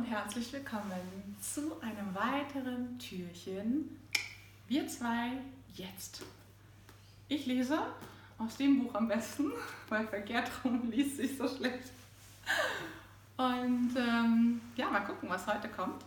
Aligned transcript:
und 0.00 0.06
herzlich 0.06 0.50
willkommen 0.54 1.36
zu 1.42 1.78
einem 1.82 2.14
weiteren 2.14 2.98
Türchen. 2.98 3.98
Wir 4.66 4.88
zwei 4.88 5.32
jetzt. 5.74 6.22
Ich 7.28 7.44
lese 7.44 7.78
aus 8.38 8.56
dem 8.56 8.82
Buch 8.82 8.94
am 8.94 9.08
besten, 9.08 9.52
weil 9.90 10.08
verkehrt 10.08 10.50
rum 10.64 10.90
liest 10.90 11.18
sich 11.18 11.36
so 11.36 11.46
schlecht. 11.46 11.92
Und 13.36 13.94
ähm, 13.94 14.62
ja, 14.74 14.88
mal 14.88 15.00
gucken, 15.00 15.28
was 15.28 15.46
heute 15.46 15.68
kommt. 15.68 16.02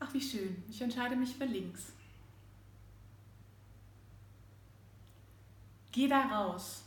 Ach, 0.00 0.12
wie 0.12 0.20
schön. 0.20 0.62
Ich 0.68 0.82
entscheide 0.82 1.16
mich 1.16 1.34
für 1.34 1.46
links. 1.46 1.92
Geh 5.92 6.08
da 6.08 6.20
raus, 6.26 6.82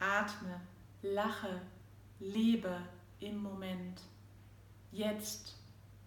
atme, 0.00 0.60
lache, 1.02 1.62
lebe 2.18 2.80
im 3.24 3.42
Moment. 3.42 4.02
Jetzt 4.92 5.56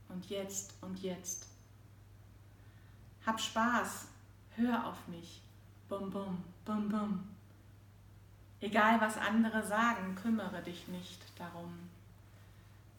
und 0.10 0.30
jetzt 0.30 0.73
und 0.82 1.00
jetzt. 1.00 1.48
Hab 3.26 3.42
Spaß, 3.42 4.08
hör 4.55 4.88
auf 4.88 5.08
mich. 5.08 5.42
Bum, 5.90 6.09
bum, 6.09 6.44
bum, 6.64 6.90
bum. 6.90 7.28
Egal 8.62 9.02
was 9.02 9.18
andere 9.18 9.66
sagen, 9.66 10.16
kümmere 10.16 10.62
dich 10.62 10.88
nicht 10.88 11.22
darum. 11.38 11.73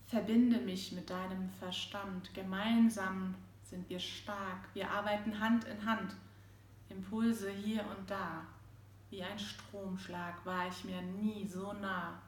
Verbinde 0.06 0.58
mich 0.58 0.92
mit 0.92 1.10
deinem 1.10 1.50
Verstand. 1.58 2.32
Gemeinsam 2.34 3.34
sind 3.62 3.88
wir 3.88 4.00
stark. 4.00 4.68
Wir 4.74 4.90
arbeiten 4.90 5.38
Hand 5.40 5.64
in 5.64 5.84
Hand. 5.84 6.14
Impulse 6.88 7.50
hier 7.50 7.84
und 7.96 8.10
da. 8.10 8.42
Wie 9.10 9.22
ein 9.22 9.38
Stromschlag 9.38 10.44
war 10.44 10.68
ich 10.68 10.84
mir 10.84 11.02
nie 11.02 11.46
so 11.46 11.72
nah. 11.74 12.20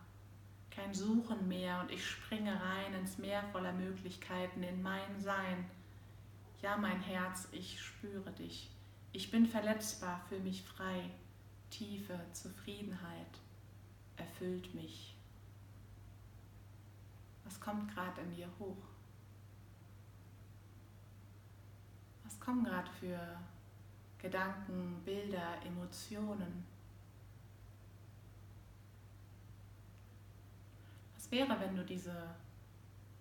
Kein 0.81 0.95
Suchen 0.95 1.47
mehr 1.47 1.81
und 1.81 1.91
ich 1.91 2.07
springe 2.07 2.53
rein 2.53 2.95
ins 2.95 3.19
Meer 3.19 3.43
voller 3.53 3.73
Möglichkeiten, 3.73 4.63
in 4.63 4.81
mein 4.81 5.21
Sein. 5.21 5.69
Ja, 6.63 6.77
mein 6.77 7.01
Herz, 7.01 7.49
ich 7.53 7.81
spüre 7.81 8.31
dich. 8.33 8.71
Ich 9.13 9.31
bin 9.31 9.47
verletzbar, 9.47 10.25
fühle 10.29 10.43
mich 10.43 10.63
frei. 10.63 11.11
Tiefe 11.69 12.19
Zufriedenheit 12.33 13.39
erfüllt 14.17 14.75
mich. 14.75 15.15
Was 17.45 17.61
kommt 17.61 17.95
gerade 17.95 18.23
in 18.23 18.31
dir 18.33 18.49
hoch? 18.59 18.89
Was 22.25 22.41
kommen 22.41 22.65
gerade 22.65 22.91
für 22.93 23.21
Gedanken, 24.19 25.03
Bilder, 25.05 25.63
Emotionen? 25.67 26.65
Was 31.31 31.39
wäre, 31.39 31.61
wenn 31.61 31.77
du 31.77 31.85
diese 31.85 32.35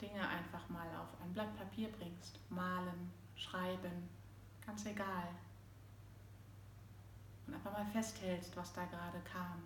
Dinge 0.02 0.28
einfach 0.28 0.68
mal 0.70 0.88
auf 1.00 1.22
ein 1.22 1.32
Blatt 1.32 1.56
Papier 1.56 1.90
bringst? 1.90 2.40
Malen, 2.50 3.12
schreiben, 3.36 4.10
ganz 4.66 4.84
egal 4.88 5.28
und 7.46 7.54
einfach 7.54 7.72
mal 7.72 7.86
festhältst, 7.86 8.56
was 8.56 8.74
da 8.74 8.86
gerade 8.86 9.20
kam. 9.32 9.62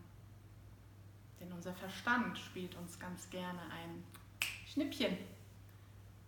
Denn 1.40 1.54
unser 1.54 1.74
Verstand 1.74 2.38
spielt 2.38 2.76
uns 2.76 3.00
ganz 3.00 3.30
gerne 3.30 3.62
ein 3.62 4.04
Schnippchen. 4.68 5.18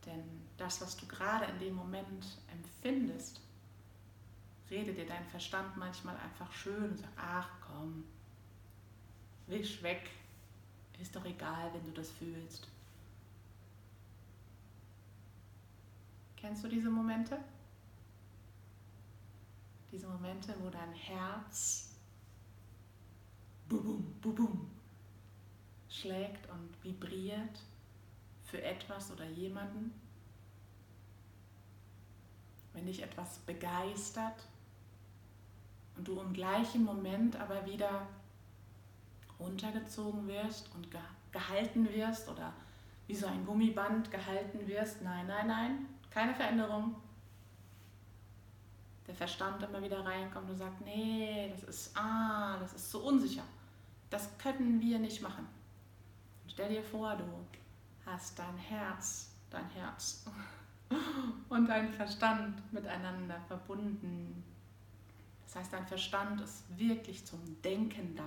Denn 0.06 0.24
das, 0.56 0.80
was 0.82 0.96
du 0.96 1.06
gerade 1.08 1.46
in 1.46 1.60
dem 1.60 1.76
Moment 1.76 2.38
empfindest, 2.50 3.42
redet 4.70 4.98
dir 4.98 5.06
dein 5.06 5.26
Verstand 5.26 5.76
manchmal 5.76 6.16
einfach 6.18 6.52
schön 6.54 6.92
und 6.92 6.98
sagt, 6.98 7.14
ach 7.18 7.50
komm, 7.68 8.06
wisch 9.48 9.84
weg, 9.84 10.10
ist 11.00 11.16
doch 11.16 11.26
egal, 11.26 11.72
wenn 11.74 11.86
du 11.86 11.92
das 11.92 12.12
fühlst. 12.12 12.68
Kennst 16.38 16.64
du 16.64 16.68
diese 16.68 16.90
Momente? 16.90 17.38
diese 19.96 20.08
Momente, 20.08 20.54
wo 20.60 20.70
dein 20.70 20.94
Herz 20.94 21.90
bubum, 23.70 24.14
bubum 24.22 24.70
schlägt 25.90 26.50
und 26.50 26.84
vibriert 26.84 27.62
für 28.44 28.62
etwas 28.62 29.10
oder 29.12 29.26
jemanden. 29.26 29.94
Wenn 32.74 32.86
dich 32.86 33.02
etwas 33.02 33.40
begeistert 33.40 34.44
und 35.96 36.06
du 36.06 36.20
im 36.20 36.34
gleichen 36.34 36.84
Moment 36.84 37.38
aber 37.38 37.66
wieder 37.66 38.06
runtergezogen 39.40 40.28
wirst 40.28 40.74
und 40.76 40.88
gehalten 41.32 41.90
wirst 41.92 42.30
oder 42.30 42.54
wie 43.08 43.16
so 43.16 43.28
ein 43.28 43.46
Gummiband 43.46 44.10
gehalten 44.10 44.68
wirst. 44.68 45.02
Nein, 45.02 45.28
nein, 45.28 45.48
nein, 45.48 45.86
keine 46.10 46.34
Veränderung, 46.34 46.96
der 49.08 49.16
Verstand 49.16 49.62
immer 49.64 49.82
wieder 49.82 50.04
reinkommt 50.04 50.50
und 50.50 50.58
sagt, 50.58 50.82
nee, 50.82 51.52
das 51.52 51.64
ist, 51.64 51.98
ah, 51.98 52.58
das 52.60 52.74
ist 52.74 52.92
so 52.92 53.00
unsicher. 53.00 53.44
Das 54.10 54.36
können 54.38 54.80
wir 54.82 54.98
nicht 55.00 55.22
machen. 55.22 55.48
Und 56.44 56.52
stell 56.52 56.70
dir 56.70 56.84
vor, 56.84 57.16
du 57.16 57.26
hast 58.06 58.38
dein 58.40 58.58
Herz, 58.58 59.32
dein 59.50 59.70
Herz 59.70 60.26
und 61.50 61.68
dein 61.68 61.92
Verstand 61.94 62.74
miteinander 62.74 63.40
verbunden. 63.48 64.44
Das 65.46 65.58
heißt, 65.58 65.74
dein 65.74 65.88
Verstand 65.88 66.42
ist 66.42 66.64
wirklich 66.78 67.26
zum 67.26 67.40
Denken 67.62 68.16
da, 68.16 68.24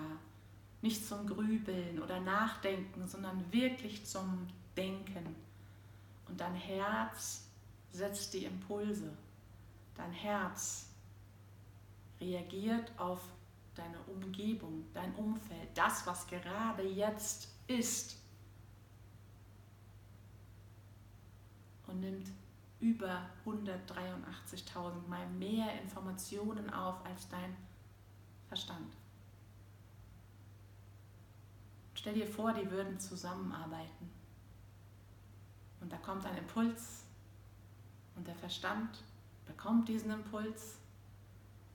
nicht 0.83 1.07
zum 1.07 1.27
Grübeln 1.27 2.01
oder 2.03 2.21
Nachdenken, 2.21 3.07
sondern 3.07 3.53
wirklich 3.53 4.07
zum 4.07 4.47
Denken. 4.77 5.35
Und 6.27 6.41
dein 6.41 6.55
Herz 6.55 7.49
setzt 7.91 8.35
die 8.35 8.45
Impulse 8.45 9.13
dein 9.99 10.13
Herz 10.13 10.89
reagiert 12.21 12.91
auf 12.99 13.21
deine 13.75 13.99
Umgebung, 14.07 14.85
dein 14.95 15.15
Umfeld, 15.17 15.69
das, 15.75 16.07
was 16.07 16.27
gerade 16.27 16.83
jetzt 16.83 17.49
ist. 17.67 18.17
Und 21.87 22.01
nimmt 22.01 22.29
über 22.81 23.29
183.000 23.45 25.07
Mal 25.09 25.27
mehr 25.31 25.81
Informationen 25.81 26.71
auf 26.71 27.05
als 27.05 27.29
dein 27.29 27.57
Verstand. 28.49 28.95
Stell 32.09 32.21
dir 32.21 32.27
vor, 32.27 32.55
die 32.55 32.71
würden 32.71 32.99
zusammenarbeiten. 32.99 34.11
Und 35.83 35.93
da 35.93 35.99
kommt 35.99 36.25
ein 36.25 36.39
Impuls 36.39 37.05
und 38.17 38.27
der 38.27 38.35
Verstand 38.35 39.05
bekommt 39.45 39.91
diesen 39.91 40.11
Impuls 40.11 40.79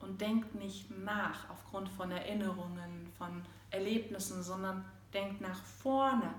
und 0.00 0.20
denkt 0.20 0.56
nicht 0.56 0.90
nach 0.90 1.48
aufgrund 1.50 1.88
von 1.88 2.10
Erinnerungen, 2.10 3.12
von 3.16 3.44
Erlebnissen, 3.70 4.42
sondern 4.42 4.84
denkt 5.12 5.40
nach 5.40 5.62
vorne 5.62 6.34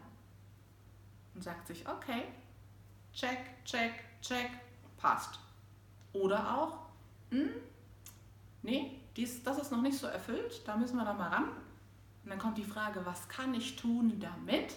und 1.33 1.41
sagt 1.41 1.65
sich, 1.65 1.87
okay, 1.87 2.25
check, 3.13 3.39
check, 3.63 3.93
check, 4.21 4.49
passt. 4.97 5.39
Oder 6.11 6.57
auch, 6.57 6.79
hm, 7.29 7.49
nee, 8.61 8.99
dies, 9.15 9.41
das 9.41 9.57
ist 9.57 9.71
noch 9.71 9.81
nicht 9.81 9.97
so 9.97 10.07
erfüllt, 10.07 10.67
da 10.67 10.75
müssen 10.75 10.97
wir 10.97 11.05
da 11.05 11.13
mal 11.13 11.29
ran. 11.29 11.47
Und 12.25 12.31
dann 12.31 12.39
kommt 12.39 12.57
die 12.57 12.65
Frage, 12.65 13.05
was 13.05 13.29
kann 13.29 13.53
ich 13.53 13.77
tun 13.77 14.19
damit? 14.19 14.75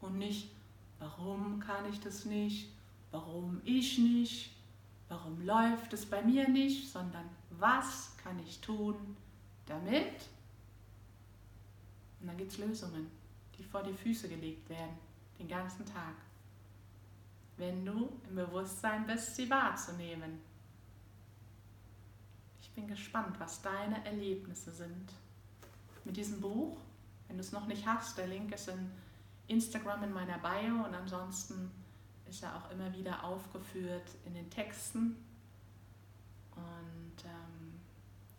Und 0.00 0.18
nicht, 0.18 0.50
warum 0.98 1.60
kann 1.60 1.88
ich 1.88 2.00
das 2.00 2.24
nicht? 2.24 2.72
Warum 3.12 3.60
ich 3.64 3.98
nicht? 3.98 4.58
warum 5.08 5.40
läuft 5.44 5.92
es 5.92 6.06
bei 6.06 6.22
mir 6.22 6.48
nicht, 6.48 6.90
sondern 6.90 7.28
was 7.50 8.16
kann 8.18 8.38
ich 8.40 8.60
tun 8.60 9.16
damit? 9.66 10.28
Und 12.20 12.28
dann 12.28 12.36
gibt 12.36 12.52
es 12.52 12.58
Lösungen, 12.58 13.10
die 13.56 13.64
vor 13.64 13.82
die 13.82 13.94
Füße 13.94 14.28
gelegt 14.28 14.68
werden, 14.68 14.98
den 15.38 15.48
ganzen 15.48 15.86
Tag. 15.86 16.14
Wenn 17.56 17.84
du 17.84 18.08
im 18.28 18.36
Bewusstsein 18.36 19.06
bist, 19.06 19.34
sie 19.34 19.50
wahrzunehmen. 19.50 20.40
Ich 22.60 22.70
bin 22.70 22.86
gespannt, 22.86 23.38
was 23.40 23.62
deine 23.62 24.04
Erlebnisse 24.04 24.70
sind 24.70 25.12
mit 26.08 26.16
diesem 26.16 26.40
Buch. 26.40 26.78
Wenn 27.28 27.36
du 27.36 27.42
es 27.42 27.52
noch 27.52 27.66
nicht 27.66 27.86
hast, 27.86 28.16
der 28.16 28.26
Link 28.26 28.52
ist 28.52 28.68
in 28.68 28.90
Instagram 29.46 30.02
in 30.02 30.12
meiner 30.12 30.38
Bio 30.38 30.86
und 30.86 30.94
ansonsten 30.94 31.70
ist 32.28 32.40
ja 32.40 32.56
auch 32.56 32.70
immer 32.70 32.92
wieder 32.94 33.22
aufgeführt 33.22 34.08
in 34.24 34.34
den 34.34 34.50
Texten. 34.50 35.16
Und 36.56 37.24
ähm, 37.24 37.80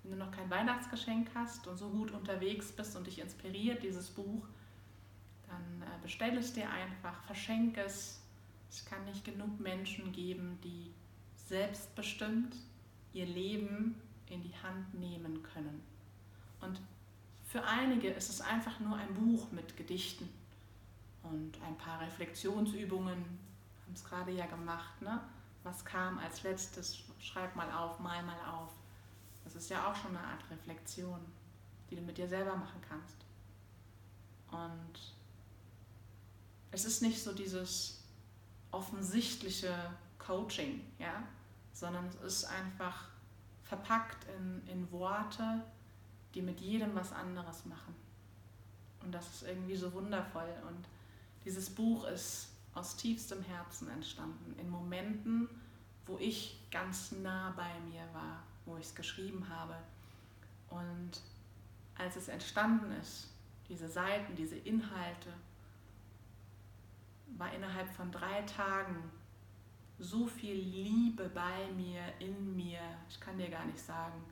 wenn 0.01 0.11
du 0.11 0.17
noch 0.17 0.31
kein 0.31 0.49
Weihnachtsgeschenk 0.49 1.29
hast 1.35 1.67
und 1.67 1.77
so 1.77 1.89
gut 1.89 2.11
unterwegs 2.11 2.71
bist 2.71 2.95
und 2.95 3.05
dich 3.05 3.19
inspiriert, 3.19 3.83
dieses 3.83 4.09
Buch, 4.09 4.47
dann 5.47 5.81
äh, 5.83 6.01
bestell 6.01 6.37
es 6.37 6.53
dir 6.53 6.69
einfach, 6.71 7.21
verschenk 7.23 7.77
es. 7.77 8.19
Es 8.71 8.83
kann 8.85 9.05
nicht 9.05 9.25
genug 9.25 9.59
Menschen 9.59 10.11
geben, 10.11 10.59
die 10.63 10.91
selbstbestimmt 11.47 12.55
ihr 13.13 13.27
Leben 13.27 13.95
in 14.27 14.41
die 14.41 14.55
Hand 14.63 14.93
nehmen 14.95 15.43
können. 15.43 15.81
Und 16.61 16.79
für 17.49 17.63
einige 17.63 18.09
ist 18.09 18.29
es 18.29 18.41
einfach 18.41 18.79
nur 18.79 18.95
ein 18.95 19.11
Buch 19.15 19.51
mit 19.51 19.75
Gedichten 19.75 20.29
und 21.23 21.59
ein 21.63 21.75
paar 21.77 21.99
Reflexionsübungen, 21.99 23.17
haben 23.17 23.93
es 23.93 24.03
gerade 24.03 24.31
ja 24.31 24.45
gemacht, 24.45 25.01
ne? 25.01 25.19
Was 25.63 25.83
kam 25.83 26.19
als 26.19 26.43
letztes? 26.43 26.99
Schreib 27.19 27.55
mal 27.55 27.69
auf, 27.71 27.99
mal 27.99 28.21
mal 28.21 28.39
auf. 28.53 28.69
Das 29.43 29.55
ist 29.55 29.69
ja 29.71 29.89
auch 29.89 29.95
schon 29.95 30.15
eine 30.15 30.25
Art 30.25 30.43
Reflexion, 30.51 31.19
die 31.89 31.95
du 31.95 32.03
mit 32.03 32.19
dir 32.19 32.27
selber 32.27 32.55
machen 32.55 32.81
kannst. 32.87 33.17
Und 34.51 35.13
es 36.69 36.85
ist 36.85 37.01
nicht 37.01 37.21
so 37.21 37.33
dieses 37.33 38.03
offensichtliche 38.69 39.75
Coaching, 40.19 40.81
ja, 40.99 41.23
sondern 41.73 42.05
es 42.09 42.15
ist 42.15 42.43
einfach 42.45 43.09
verpackt 43.63 44.27
in, 44.37 44.67
in 44.67 44.91
Worte, 44.91 45.63
die 46.35 46.41
mit 46.41 46.59
jedem 46.59 46.95
was 46.95 47.11
anderes 47.11 47.65
machen. 47.65 47.95
Und 49.03 49.11
das 49.11 49.27
ist 49.33 49.43
irgendwie 49.43 49.75
so 49.75 49.91
wundervoll. 49.93 50.53
Und 50.67 50.87
dieses 51.45 51.69
Buch 51.69 52.05
ist 52.05 52.49
aus 52.73 52.95
tiefstem 52.95 53.41
Herzen 53.41 53.89
entstanden, 53.89 54.55
in 54.59 54.69
Momenten, 54.69 55.49
wo 56.05 56.17
ich 56.17 56.59
ganz 56.71 57.11
nah 57.11 57.53
bei 57.55 57.79
mir 57.89 58.03
war, 58.13 58.43
wo 58.65 58.77
ich 58.77 58.85
es 58.85 58.95
geschrieben 58.95 59.47
habe. 59.49 59.75
Und 60.69 61.21
als 61.95 62.15
es 62.15 62.27
entstanden 62.27 62.91
ist, 63.01 63.29
diese 63.67 63.87
Seiten, 63.87 64.35
diese 64.35 64.55
Inhalte, 64.57 65.33
war 67.37 67.53
innerhalb 67.53 67.89
von 67.91 68.11
drei 68.11 68.41
Tagen 68.43 69.11
so 69.99 70.25
viel 70.25 70.55
Liebe 70.55 71.29
bei 71.29 71.71
mir, 71.75 72.01
in 72.19 72.55
mir. 72.55 72.79
Ich 73.09 73.19
kann 73.19 73.37
dir 73.37 73.49
gar 73.49 73.65
nicht 73.65 73.79
sagen, 73.79 74.23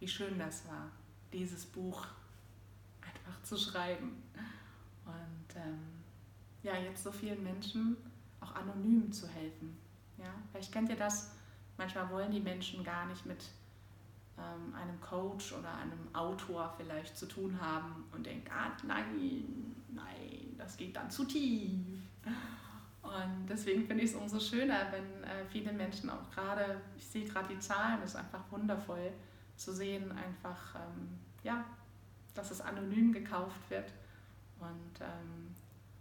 wie 0.00 0.08
schön 0.08 0.38
das 0.38 0.66
war, 0.66 0.90
dieses 1.32 1.66
Buch 1.66 2.06
einfach 3.00 3.42
zu 3.42 3.56
schreiben. 3.56 4.22
Und 5.04 5.56
ähm, 5.56 5.78
ja, 6.62 6.76
jetzt 6.76 7.04
so 7.04 7.12
vielen 7.12 7.42
Menschen 7.42 7.96
auch 8.40 8.54
anonym 8.54 9.10
zu 9.12 9.28
helfen. 9.28 9.76
Ja, 10.18 10.32
vielleicht 10.50 10.72
kennt 10.72 10.88
ihr 10.88 10.96
das, 10.96 11.32
manchmal 11.76 12.10
wollen 12.10 12.30
die 12.30 12.40
Menschen 12.40 12.82
gar 12.82 13.06
nicht 13.06 13.26
mit 13.26 13.44
ähm, 14.38 14.74
einem 14.74 15.00
Coach 15.00 15.52
oder 15.52 15.74
einem 15.76 16.14
Autor 16.14 16.74
vielleicht 16.76 17.16
zu 17.16 17.26
tun 17.26 17.58
haben 17.60 18.04
und 18.12 18.26
denken, 18.26 18.50
ah, 18.50 18.72
nein, 18.86 19.74
nein, 19.88 20.54
das 20.58 20.76
geht 20.76 20.96
dann 20.96 21.10
zu 21.10 21.24
tief. 21.24 21.70
Und 23.02 23.46
deswegen 23.48 23.86
finde 23.86 24.02
ich 24.02 24.10
es 24.10 24.16
umso 24.16 24.40
schöner, 24.40 24.90
wenn 24.90 25.24
äh, 25.24 25.44
viele 25.48 25.72
Menschen 25.72 26.10
auch 26.10 26.28
gerade, 26.30 26.80
ich 26.96 27.06
sehe 27.06 27.24
gerade 27.24 27.54
die 27.54 27.60
Zahlen, 27.60 28.00
es 28.02 28.10
ist 28.10 28.16
einfach 28.16 28.42
wundervoll 28.50 29.12
zu 29.56 29.72
sehen, 29.72 30.12
einfach, 30.12 30.74
ähm, 30.74 31.18
ja, 31.42 31.64
dass 32.34 32.50
es 32.50 32.60
anonym 32.60 33.12
gekauft 33.12 33.70
wird 33.70 33.92
und 34.60 35.00
ähm, 35.00 35.54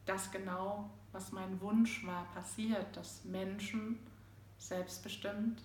das 0.06 0.32
genau, 0.32 0.90
was 1.12 1.32
mein 1.32 1.60
Wunsch 1.62 2.06
war, 2.06 2.26
passiert, 2.34 2.96
dass 2.96 3.24
Menschen 3.26 4.00
selbstbestimmt 4.58 5.62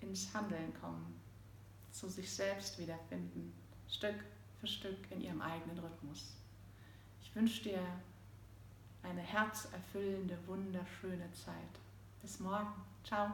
ins 0.00 0.32
Handeln 0.34 0.72
kommen, 0.80 1.20
zu 1.90 2.08
sich 2.08 2.30
selbst 2.30 2.78
wiederfinden, 2.78 3.52
Stück 3.88 4.16
für 4.60 4.66
Stück 4.66 5.10
in 5.10 5.20
ihrem 5.20 5.40
eigenen 5.40 5.78
Rhythmus. 5.78 6.36
Ich 7.22 7.34
wünsche 7.34 7.62
dir 7.62 7.82
eine 9.02 9.20
herzerfüllende, 9.20 10.36
wunderschöne 10.46 11.30
Zeit. 11.32 11.54
Bis 12.22 12.40
morgen. 12.40 12.72
Ciao. 13.04 13.32